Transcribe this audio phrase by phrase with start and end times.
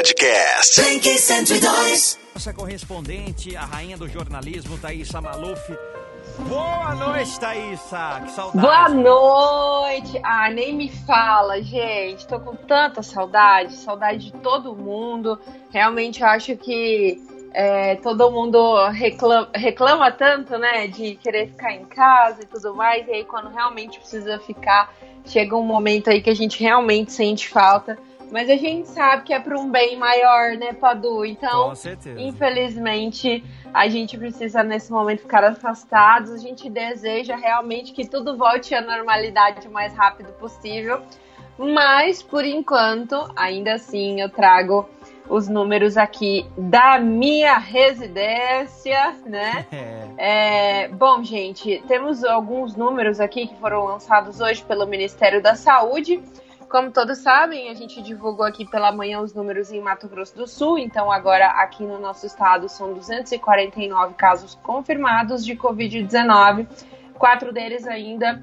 [0.00, 0.80] Podcast.
[0.80, 2.18] Blink 102.
[2.34, 5.60] Nossa correspondente, a rainha do jornalismo, Thaísa Maluf.
[6.48, 8.22] Boa noite, Thaísa!
[8.24, 8.66] Que saudade!
[8.66, 10.18] Boa noite!
[10.24, 12.26] Ah, nem me fala, gente.
[12.26, 15.38] Tô com tanta saudade, saudade de todo mundo.
[15.70, 17.22] Realmente eu acho que
[17.52, 23.06] é, todo mundo reclama, reclama tanto, né, de querer ficar em casa e tudo mais.
[23.06, 24.94] E aí, quando realmente precisa ficar,
[25.26, 27.98] chega um momento aí que a gente realmente sente falta.
[28.30, 31.24] Mas a gente sabe que é para um bem maior, né, Padu?
[31.24, 31.72] Então,
[32.16, 36.30] infelizmente, a gente precisa nesse momento ficar afastados.
[36.30, 41.02] A gente deseja realmente que tudo volte à normalidade o mais rápido possível.
[41.58, 44.88] Mas, por enquanto, ainda assim, eu trago
[45.28, 49.66] os números aqui da minha residência, né?
[50.22, 50.84] É.
[50.84, 56.20] É, bom, gente, temos alguns números aqui que foram lançados hoje pelo Ministério da Saúde.
[56.70, 60.46] Como todos sabem, a gente divulgou aqui pela manhã os números em Mato Grosso do
[60.46, 66.68] Sul, então agora aqui no nosso estado são 249 casos confirmados de Covid-19.
[67.18, 68.40] Quatro deles ainda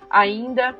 [0.09, 0.75] Ainda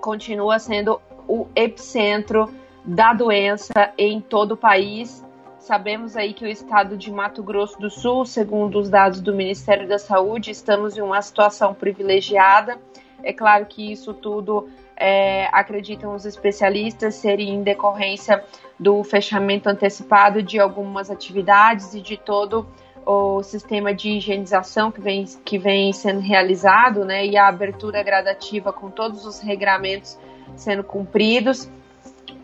[0.00, 2.52] continua sendo o epicentro
[2.84, 5.24] da doença em todo o país.
[5.68, 9.86] Sabemos aí que o estado de Mato Grosso do Sul, segundo os dados do Ministério
[9.86, 12.78] da Saúde, estamos em uma situação privilegiada.
[13.22, 18.42] É claro que isso tudo é, acreditam os especialistas seria em decorrência
[18.80, 22.66] do fechamento antecipado de algumas atividades e de todo
[23.04, 28.72] o sistema de higienização que vem, que vem sendo realizado, né, e a abertura gradativa
[28.72, 30.18] com todos os regramentos
[30.56, 31.68] sendo cumpridos.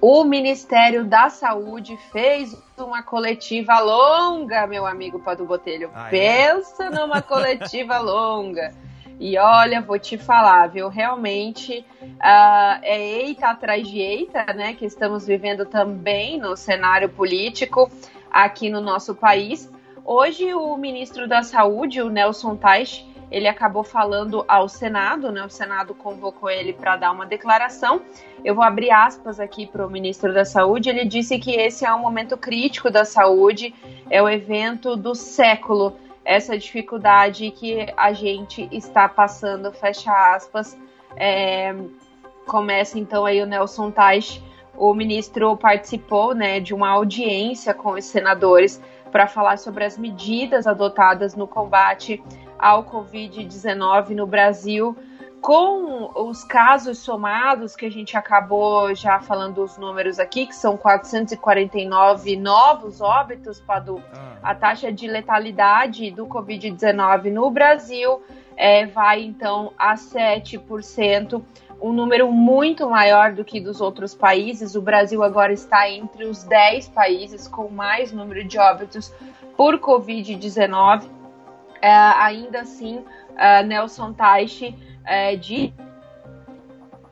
[0.07, 5.91] O Ministério da Saúde fez uma coletiva longa, meu amigo Pado Botelho.
[5.95, 6.11] Ah, é?
[6.11, 8.75] Pensa numa coletiva longa.
[9.19, 10.91] E olha, vou te falar, viu?
[10.91, 11.87] Realmente
[12.21, 14.75] ah, é eita atrás de eita, né?
[14.75, 17.91] Que estamos vivendo também no cenário político
[18.31, 19.73] aqui no nosso país.
[20.05, 25.45] Hoje, o ministro da Saúde, o Nelson Teich, ele acabou falando ao Senado, né?
[25.45, 28.03] O Senado convocou ele para dar uma declaração.
[28.45, 30.89] Eu vou abrir aspas aqui para o ministro da Saúde.
[30.89, 33.75] Ele disse que esse é um momento crítico da saúde,
[34.11, 35.97] é o evento do século.
[36.25, 40.79] Essa dificuldade que a gente está passando, fecha aspas.
[41.17, 41.75] É,
[42.47, 44.43] começa então aí o Nelson Teich.
[44.77, 48.83] O ministro participou né, de uma audiência com os senadores
[49.13, 52.21] para falar sobre as medidas adotadas no combate
[52.65, 54.97] ao Covid-19 no Brasil,
[55.39, 60.75] com os casos somados, que a gente acabou já falando os números aqui, que são
[60.75, 68.23] 449 novos óbitos, Padu, Ah, a taxa de letalidade do Covid-19 no Brasil
[68.57, 71.43] é, vai então a 7%,
[71.83, 74.75] um número muito maior do que dos outros países.
[74.75, 79.13] O Brasil agora está entre os 10 países com mais número de óbitos
[79.55, 81.24] por Covid-19.
[81.81, 83.05] É, ainda assim,
[83.37, 84.75] é, Nelson Teich
[85.05, 85.73] é, de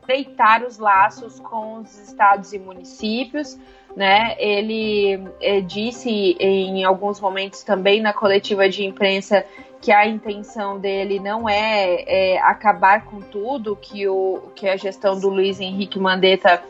[0.02, 3.58] estreitar os laços com os estados e municípios,
[3.96, 4.34] né?
[4.38, 9.44] Ele eh, disse em alguns momentos também na coletiva de imprensa
[9.80, 15.18] que a intenção dele não é, é acabar com tudo que, o, que a gestão
[15.18, 16.62] do Luiz Henrique Mandetta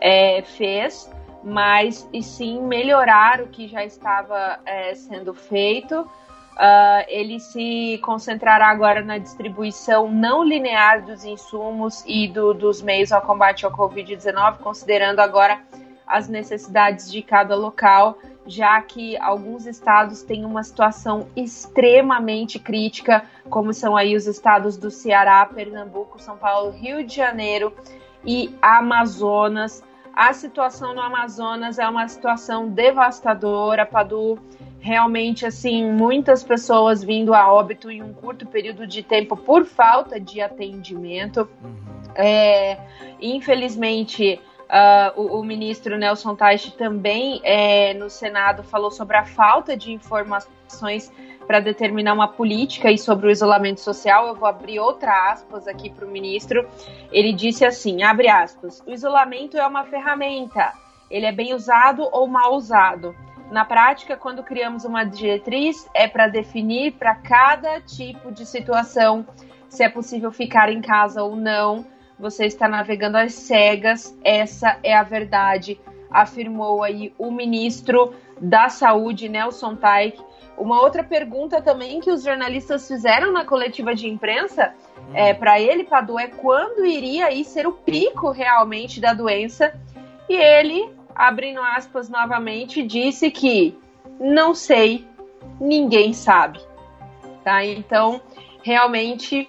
[0.00, 1.10] eh, fez,
[1.42, 6.08] mas e sim melhorar o que já estava eh, sendo feito.
[6.56, 13.12] Uh, ele se concentrará agora na distribuição não linear dos insumos e do, dos meios
[13.12, 15.60] ao combate ao Covid-19, considerando agora
[16.06, 18.16] as necessidades de cada local,
[18.46, 24.90] já que alguns estados têm uma situação extremamente crítica, como são aí os estados do
[24.90, 27.70] Ceará, Pernambuco, São Paulo, Rio de Janeiro
[28.24, 29.84] e Amazonas.
[30.14, 34.38] A situação no Amazonas é uma situação devastadora, Padu.
[34.86, 40.20] Realmente, assim, muitas pessoas vindo a óbito em um curto período de tempo por falta
[40.20, 41.40] de atendimento.
[41.60, 41.74] Uhum.
[42.14, 42.78] É,
[43.20, 49.76] infelizmente, uh, o, o, ministro Nelson Teich também é, no Senado falou sobre a falta
[49.76, 51.12] de informações
[51.48, 54.28] para determinar uma política e sobre o isolamento social.
[54.28, 56.64] Eu vou abrir outra aspas aqui para o ministro.
[57.10, 60.72] Ele disse assim: abre aspas, o isolamento é uma ferramenta.
[61.10, 63.25] Ele é bem usado ou mal usado.
[63.50, 69.26] Na prática, quando criamos uma diretriz, é para definir para cada tipo de situação
[69.68, 71.86] se é possível ficar em casa ou não.
[72.18, 75.78] Você está navegando às cegas, essa é a verdade,
[76.10, 80.18] afirmou aí o ministro da Saúde, Nelson Taik,
[80.56, 85.10] uma outra pergunta também que os jornalistas fizeram na coletiva de imprensa hum.
[85.14, 89.74] é, para ele, Padu, é quando iria aí ser o pico realmente da doença.
[90.28, 93.76] E ele, abrindo aspas novamente, disse que
[94.20, 95.06] não sei,
[95.60, 96.60] ninguém sabe.
[97.42, 97.64] Tá?
[97.64, 98.20] Então,
[98.62, 99.48] realmente,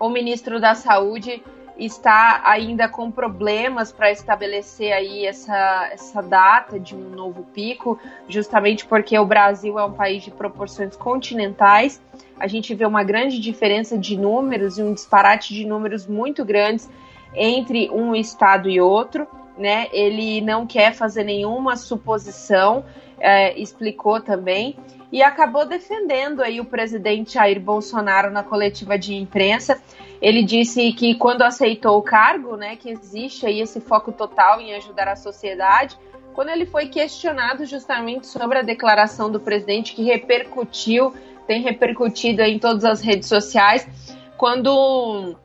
[0.00, 1.42] o ministro da Saúde
[1.78, 7.98] está ainda com problemas para estabelecer aí essa, essa data de um novo pico,
[8.28, 12.00] justamente porque o Brasil é um país de proporções continentais.
[12.40, 16.88] A gente vê uma grande diferença de números e um disparate de números muito grandes
[17.34, 19.26] entre um estado e outro.
[19.56, 19.88] Né?
[19.92, 22.84] Ele não quer fazer nenhuma suposição,
[23.18, 24.76] é, explicou também,
[25.10, 29.80] e acabou defendendo aí o presidente Jair Bolsonaro na coletiva de imprensa
[30.20, 34.74] ele disse que quando aceitou o cargo, né, que existe aí esse foco total em
[34.74, 35.96] ajudar a sociedade,
[36.34, 41.14] quando ele foi questionado justamente sobre a declaração do presidente que repercutiu,
[41.46, 43.88] tem repercutido em todas as redes sociais,
[44.36, 45.36] quando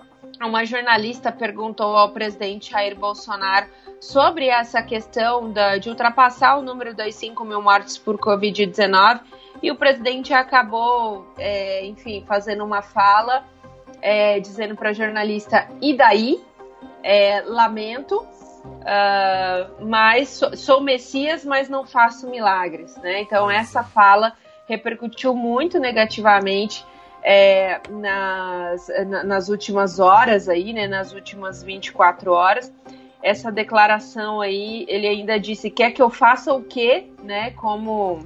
[0.46, 3.68] uma jornalista perguntou ao presidente Jair Bolsonaro
[4.00, 9.22] sobre essa questão da, de ultrapassar o número das 5 mil mortes por Covid-19,
[9.62, 13.46] e o presidente acabou, é, enfim, fazendo uma fala
[14.02, 16.44] é, dizendo para a jornalista: e daí?
[17.04, 22.96] É, lamento, uh, mas sou, sou, Messias, mas não faço milagres.
[22.98, 23.22] Né?
[23.22, 24.34] Então, essa fala
[24.68, 26.86] repercutiu muito negativamente
[27.24, 28.88] é, nas,
[29.26, 32.72] nas últimas horas, aí, né, nas últimas 24 horas.
[33.22, 37.08] Essa declaração aí, ele ainda disse: quer que eu faça o quê?
[37.24, 38.20] Né, como,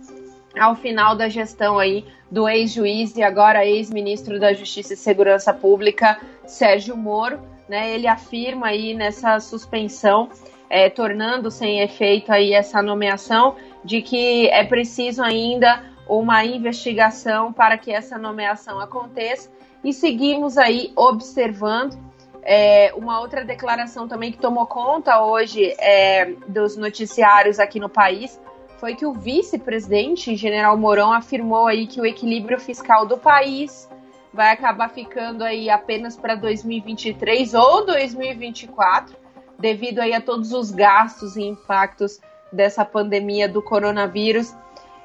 [0.58, 6.20] ao final da gestão aí do ex-juiz e agora ex-ministro da Justiça e Segurança Pública,
[6.46, 10.28] Sérgio Moro né, ele afirma aí nessa suspensão,
[10.70, 17.76] é, tornando sem efeito aí essa nomeação, de que é preciso ainda uma investigação para
[17.76, 19.50] que essa nomeação aconteça
[19.82, 21.98] e seguimos aí observando.
[22.42, 28.40] É, uma outra declaração também que tomou conta hoje é, dos noticiários aqui no país
[28.78, 33.86] foi que o vice-presidente, General Mourão, afirmou aí que o equilíbrio fiscal do país
[34.32, 39.14] vai acabar ficando aí apenas para 2023 ou 2024,
[39.60, 42.20] devido aí a todos os gastos e impactos
[42.52, 44.54] dessa pandemia do coronavírus.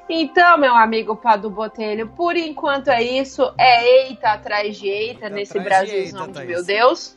[0.08, 3.52] Então, meu amigo Padu Botelho, por enquanto é isso.
[3.58, 7.16] É eita atrás de eita nesse Brasilzão de, de meu Deus.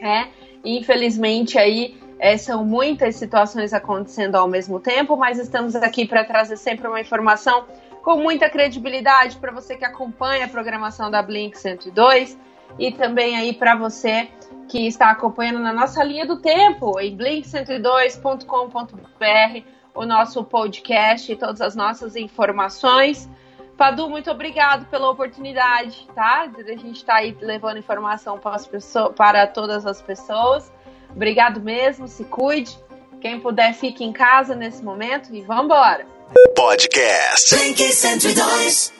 [0.00, 0.28] É,
[0.64, 6.56] infelizmente aí é, são muitas situações acontecendo ao mesmo tempo, mas estamos aqui para trazer
[6.56, 7.64] sempre uma informação
[8.02, 12.38] com muita credibilidade para você que acompanha a programação da Blink 102
[12.78, 14.28] e também aí para você
[14.68, 21.60] que está acompanhando na nossa linha do tempo em blink102.com.br o nosso podcast e todas
[21.60, 23.28] as nossas informações.
[23.76, 26.46] Padu, muito obrigado pela oportunidade, tá?
[26.46, 30.72] De a gente estar tá aí levando informação para, as pessoas, para todas as pessoas.
[31.10, 32.78] Obrigado mesmo, se cuide.
[33.20, 36.06] Quem puder, fique em casa nesse momento e vamos embora.
[36.54, 37.54] Podcast.
[37.54, 38.95] Blink 102.